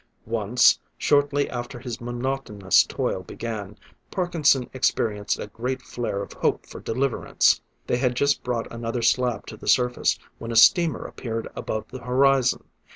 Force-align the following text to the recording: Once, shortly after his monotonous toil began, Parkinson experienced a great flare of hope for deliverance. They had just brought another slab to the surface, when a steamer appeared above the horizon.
Once, 0.25 0.79
shortly 0.97 1.47
after 1.51 1.77
his 1.77 2.01
monotonous 2.01 2.83
toil 2.85 3.21
began, 3.21 3.77
Parkinson 4.09 4.67
experienced 4.73 5.37
a 5.37 5.45
great 5.45 5.79
flare 5.83 6.23
of 6.23 6.33
hope 6.33 6.65
for 6.65 6.79
deliverance. 6.79 7.61
They 7.85 7.97
had 7.97 8.15
just 8.15 8.41
brought 8.41 8.73
another 8.73 9.03
slab 9.03 9.45
to 9.45 9.57
the 9.57 9.67
surface, 9.67 10.17
when 10.39 10.51
a 10.51 10.55
steamer 10.55 11.05
appeared 11.05 11.47
above 11.55 11.85
the 11.91 11.99
horizon. 12.01 12.63